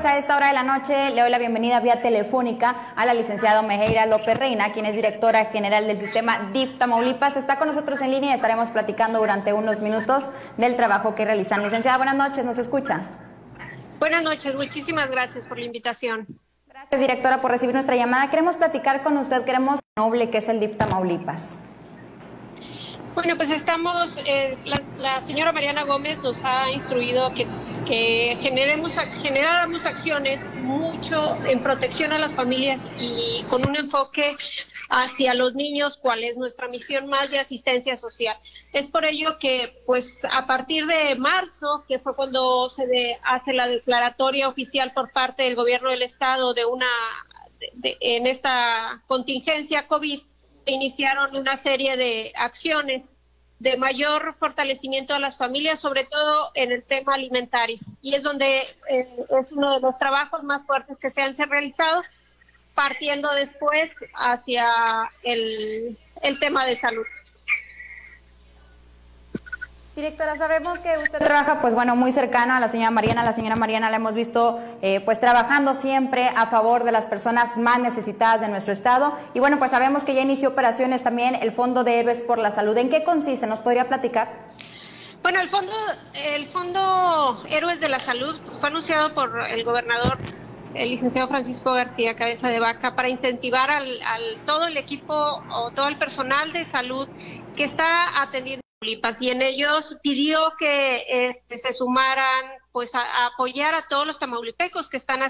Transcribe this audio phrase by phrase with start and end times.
[0.00, 3.14] pues a esta hora de la noche le doy la bienvenida vía telefónica a la
[3.14, 7.36] licenciada Mejeira López Reina, quien es directora general del sistema DIF Tamaulipas.
[7.36, 11.64] Está con nosotros en línea y estaremos platicando durante unos minutos del trabajo que realizan.
[11.64, 13.00] Licenciada, buenas noches, ¿nos escucha?
[13.98, 16.28] Buenas noches, muchísimas gracias por la invitación.
[16.68, 18.30] Gracias, directora, por recibir nuestra llamada.
[18.30, 21.56] Queremos platicar con usted, queremos noble que es el DIF Tamaulipas.
[23.18, 24.56] Bueno, pues estamos, eh,
[24.96, 27.48] la, señora Mariana Gómez nos ha instruido que,
[27.88, 34.36] que generemos, generáramos acciones mucho en protección a las familias y con un enfoque
[34.90, 38.36] hacia los niños, cuál es nuestra misión más de asistencia social.
[38.74, 43.66] Es por ello que, pues, a partir de marzo, que fue cuando se hace la
[43.66, 46.90] declaratoria oficial por parte del gobierno del estado de una,
[47.82, 50.20] en esta contingencia COVID,
[50.66, 53.17] iniciaron una serie de acciones
[53.58, 57.78] de mayor fortalecimiento a las familias, sobre todo en el tema alimentario.
[58.02, 59.08] Y es donde eh,
[59.40, 62.02] es uno de los trabajos más fuertes que se han realizado,
[62.74, 65.96] partiendo después hacia el
[66.38, 67.06] tema de salud.
[69.98, 73.24] Directora, sabemos que usted trabaja, pues bueno, muy cercano a la señora Mariana.
[73.24, 77.56] La señora Mariana la hemos visto, eh, pues trabajando siempre a favor de las personas
[77.56, 79.12] más necesitadas de nuestro estado.
[79.34, 82.52] Y bueno, pues sabemos que ya inició operaciones también el Fondo de Héroes por la
[82.52, 82.78] Salud.
[82.78, 83.48] ¿En qué consiste?
[83.48, 84.28] ¿Nos podría platicar?
[85.24, 85.72] Bueno, el fondo,
[86.14, 90.16] el fondo Héroes de la Salud fue anunciado por el gobernador,
[90.74, 95.72] el licenciado Francisco García Cabeza de Vaca, para incentivar al, al todo el equipo o
[95.72, 97.08] todo el personal de salud
[97.56, 103.88] que está atendiendo y en ellos pidió que este, se sumaran pues a, apoyar a
[103.88, 105.20] todos los tamaulipecos que están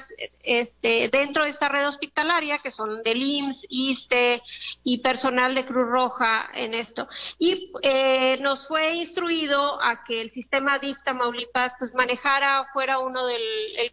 [0.42, 4.42] este, dentro de esta red hospitalaria, que son del IMSS, ISTE
[4.84, 7.08] y personal de Cruz Roja en esto.
[7.38, 13.24] Y eh, nos fue instruido a que el sistema DIF Tamaulipas pues manejara, fuera uno
[13.26, 13.40] del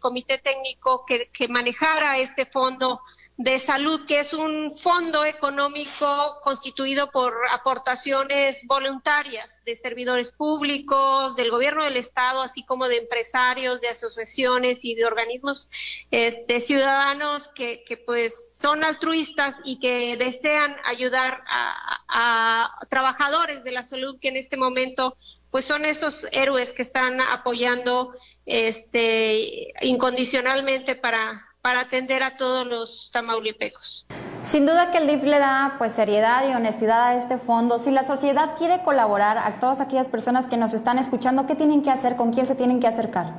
[0.00, 3.00] comité técnico que, que manejara este fondo
[3.38, 11.50] de salud, que es un fondo económico constituido por aportaciones voluntarias de servidores públicos, del
[11.50, 15.68] gobierno del estado, así como de empresarios, de asociaciones y de organismos
[16.10, 23.72] este, ciudadanos que, que pues son altruistas y que desean ayudar a, a trabajadores de
[23.72, 25.14] la salud que en este momento
[25.50, 28.14] pues son esos héroes que están apoyando
[28.46, 34.06] este incondicionalmente para para atender a todos los tamaulipecos.
[34.44, 37.80] Sin duda que el DIF le da pues seriedad y honestidad a este fondo.
[37.80, 41.82] Si la sociedad quiere colaborar, a todas aquellas personas que nos están escuchando, ¿qué tienen
[41.82, 42.14] que hacer?
[42.14, 43.32] ¿Con quién se tienen que acercar?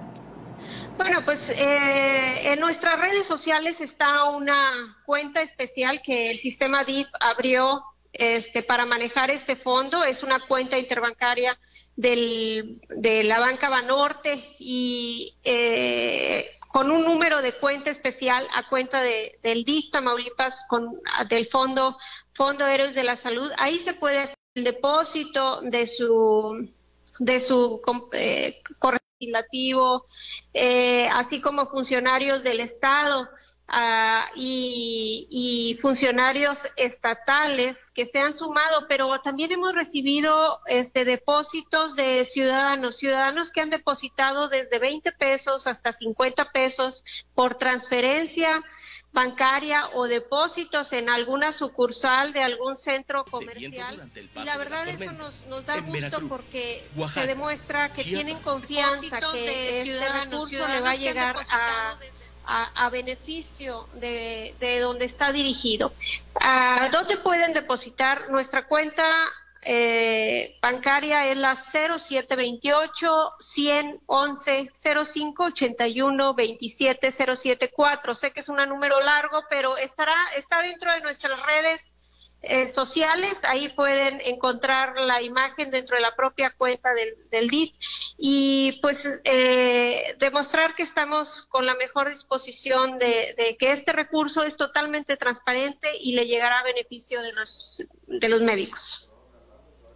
[0.97, 7.07] Bueno, pues eh, en nuestras redes sociales está una cuenta especial que el sistema DIF
[7.21, 7.81] abrió
[8.17, 10.03] este, para manejar este fondo.
[10.03, 11.57] Es una cuenta interbancaria
[11.95, 19.01] del, de la Banca Banorte y eh, con un número de cuenta especial a cuenta
[19.01, 21.97] de, del DIF Tamaulipas, con, del Fondo,
[22.33, 23.51] Fondo Héroes de la Salud.
[23.57, 26.69] Ahí se puede hacer el depósito de su,
[27.19, 27.81] de su
[28.13, 28.61] eh,
[30.53, 33.27] eh, así como funcionarios del Estado.
[33.69, 42.23] Ah, y, funcionarios estatales que se han sumado, pero también hemos recibido este depósitos de
[42.23, 47.03] ciudadanos, ciudadanos que han depositado desde 20 pesos hasta 50 pesos
[47.35, 48.63] por transferencia
[49.11, 54.09] bancaria o depósitos en alguna sucursal de algún centro comercial.
[54.35, 59.81] Y la verdad eso nos, nos da gusto porque se demuestra que tienen confianza que
[59.81, 61.97] este recurso le va a llegar a
[62.47, 65.91] a, beneficio de, de, donde está dirigido.
[66.41, 68.29] ¿A dónde pueden depositar?
[68.29, 69.03] Nuestra cuenta
[69.61, 74.71] eh, bancaria es la 0728 111
[75.05, 78.15] 05 81 27 074.
[78.15, 81.93] Sé que es un número largo, pero estará está dentro de nuestras redes
[82.43, 87.75] eh, sociales, ahí pueden encontrar la imagen dentro de la propia cuenta del, del DIT
[88.17, 94.43] y pues eh, demostrar que estamos con la mejor disposición de, de, que este recurso
[94.43, 99.07] es totalmente transparente y le llegará a beneficio de los, de los médicos.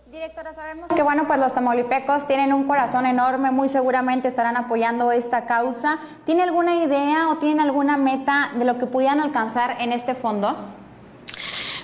[0.10, 5.12] Directora, sabemos que bueno, pues los tamaulipecos tienen un corazón enorme, muy seguramente estarán apoyando
[5.12, 6.00] esta causa.
[6.25, 10.57] ¿Tiene alguna idea o tienen alguna meta de lo que pudieran alcanzar en este fondo?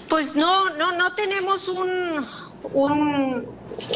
[0.09, 2.25] Pues no, no, no tenemos un,
[2.63, 3.45] un,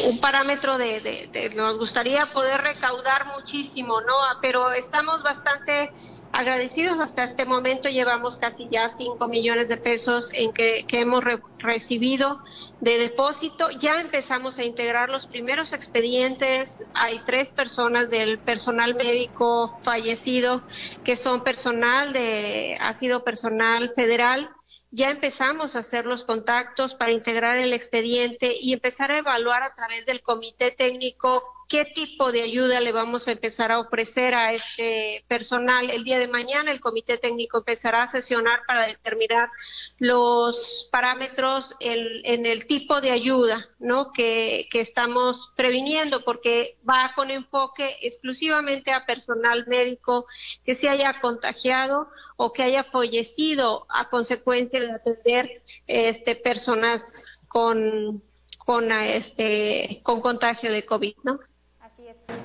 [0.04, 4.14] un parámetro de, nos gustaría poder recaudar muchísimo, ¿no?
[4.40, 5.92] Pero estamos bastante
[6.32, 7.88] agradecidos hasta este momento.
[7.88, 11.24] Llevamos casi ya 5 millones de pesos en que, hemos
[11.58, 12.40] recibido
[12.80, 13.70] de depósito.
[13.70, 16.84] Ya empezamos a integrar los primeros expedientes.
[16.94, 20.62] Hay tres personas del personal médico fallecido
[21.04, 24.50] que son personal de, ha sido personal federal
[24.92, 29.74] ya empezamos a hacer los contactos para integrar el expediente y empezar a evaluar a
[29.74, 31.42] través del comité técnico
[31.72, 35.88] qué tipo de ayuda le vamos a empezar a ofrecer a este personal.
[35.88, 39.48] El día de mañana el comité técnico empezará a sesionar para determinar
[39.96, 44.12] los parámetros en el tipo de ayuda ¿no?
[44.12, 50.26] que, estamos previniendo, porque va con enfoque exclusivamente a personal médico
[50.66, 58.22] que se haya contagiado o que haya fallecido a consecuencia de atender este, personas con,
[58.58, 61.14] con, este, con contagio de COVID.
[61.22, 61.38] ¿no?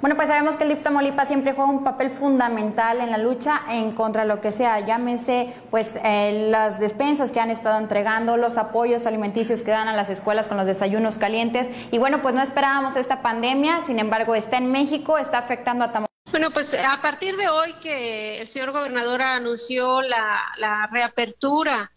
[0.01, 3.61] Bueno, pues sabemos que el DIF Tamaulipas siempre juega un papel fundamental en la lucha
[3.69, 8.37] en contra de lo que sea, llámese pues eh, las despensas que han estado entregando,
[8.37, 11.67] los apoyos alimenticios que dan a las escuelas con los desayunos calientes.
[11.91, 15.87] Y bueno, pues no esperábamos esta pandemia, sin embargo está en México, está afectando a
[15.87, 16.07] Tamaulipas.
[16.29, 21.91] Bueno, pues a partir de hoy que el señor gobernador anunció la, la reapertura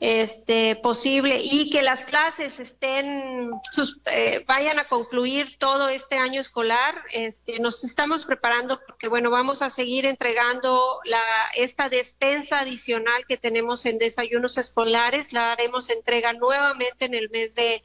[0.00, 6.40] este, posible y que las clases estén sus, eh, vayan a concluir todo este año
[6.40, 7.02] escolar.
[7.12, 11.22] Este, nos estamos preparando porque bueno vamos a seguir entregando la
[11.54, 15.32] esta despensa adicional que tenemos en desayunos escolares.
[15.32, 17.82] La haremos entrega nuevamente en el mes de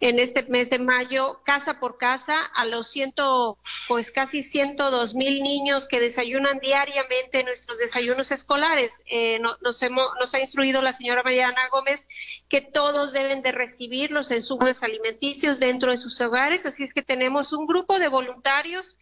[0.00, 3.58] en este mes de mayo casa por casa a los ciento
[3.88, 8.92] pues casi ciento dos mil niños que desayunan diariamente en nuestros desayunos escolares.
[9.06, 12.06] Eh, nos hemos nos ha instruido la señora María Ana Gómez
[12.48, 17.02] que todos deben de recibir los insumos alimenticios dentro de sus hogares, así es que
[17.02, 18.98] tenemos un grupo de voluntarios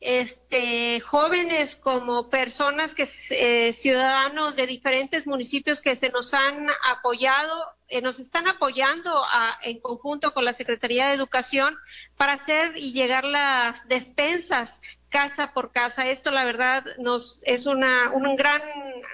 [0.00, 7.54] este, jóvenes como personas que eh, ciudadanos de diferentes municipios que se nos han apoyado,
[7.90, 9.24] eh, nos están apoyando
[9.62, 11.76] en conjunto con la Secretaría de Educación
[12.16, 16.06] para hacer y llegar las despensas casa por casa.
[16.06, 18.62] Esto, la verdad, nos es una, un gran,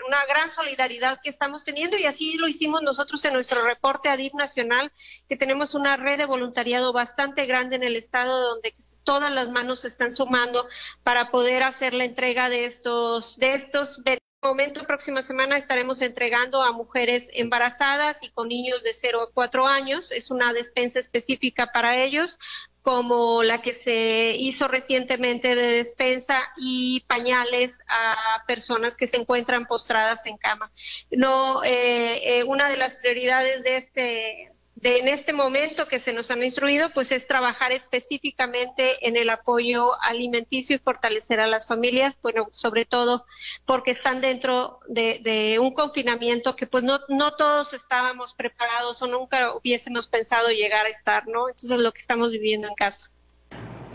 [0.06, 4.34] una gran solidaridad que estamos teniendo y así lo hicimos nosotros en nuestro reporte ADIP
[4.34, 4.92] Nacional,
[5.28, 8.74] que tenemos una red de voluntariado bastante grande en el estado donde
[9.04, 10.68] todas las manos se están sumando
[11.02, 14.02] para poder hacer la entrega de estos, de estos
[14.46, 19.66] momento, próxima semana estaremos entregando a mujeres embarazadas y con niños de 0 a 4
[19.66, 20.10] años.
[20.10, 22.38] Es una despensa específica para ellos,
[22.82, 29.66] como la que se hizo recientemente de despensa y pañales a personas que se encuentran
[29.66, 30.70] postradas en cama.
[31.10, 36.12] No, eh, eh, una de las prioridades de este de en este momento que se
[36.12, 41.66] nos han instruido, pues es trabajar específicamente en el apoyo alimenticio y fortalecer a las
[41.66, 43.24] familias, bueno, sobre todo
[43.64, 49.54] porque están dentro de, un confinamiento que pues no, no todos estábamos preparados o nunca
[49.54, 51.48] hubiésemos pensado llegar a estar, ¿no?
[51.48, 53.10] Entonces es lo que estamos viviendo en casa.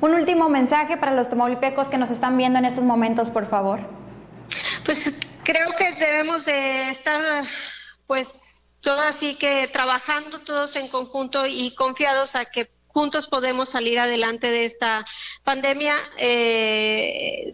[0.01, 3.81] Un último mensaje para los tamaulipecos que nos están viendo en estos momentos, por favor.
[4.84, 5.13] Pues
[5.44, 7.45] creo que debemos de estar,
[8.07, 8.51] pues
[8.81, 14.48] todo así que trabajando todos en conjunto y confiados a que juntos podemos salir adelante
[14.48, 15.06] de esta
[15.43, 17.51] pandemia eh,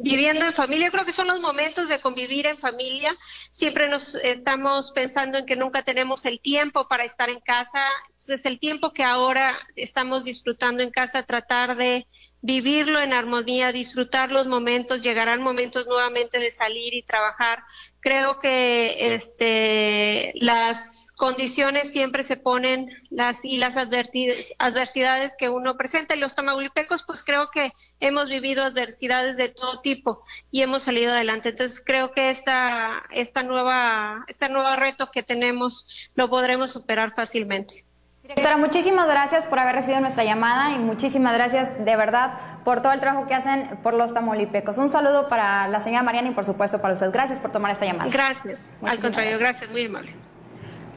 [0.00, 0.90] viviendo en familia.
[0.90, 3.14] Creo que son los momentos de convivir en familia.
[3.52, 7.88] Siempre nos estamos pensando en que nunca tenemos el tiempo para estar en casa.
[8.10, 12.06] Entonces, el tiempo que ahora estamos disfrutando en casa, tratar de
[12.40, 17.62] vivirlo en armonía, disfrutar los momentos, llegarán momentos nuevamente de salir y trabajar.
[18.00, 26.14] Creo que este las condiciones siempre se ponen las y las adversidades que uno presenta
[26.14, 31.12] y los tamaulipecos pues creo que hemos vivido adversidades de todo tipo y hemos salido
[31.12, 37.14] adelante entonces creo que esta esta nueva esta nueva reto que tenemos lo podremos superar
[37.14, 37.84] fácilmente
[38.22, 42.32] Directora, muchísimas gracias por haber recibido nuestra llamada y muchísimas gracias de verdad
[42.64, 44.78] por todo el trabajo que hacen por los tamolipecos.
[44.78, 47.12] Un saludo para la señora Mariana y por supuesto para usted.
[47.12, 48.10] Gracias por tomar esta llamada.
[48.10, 48.76] Gracias.
[48.82, 49.70] Al contrario, gracias.
[49.70, 50.25] Muy amable.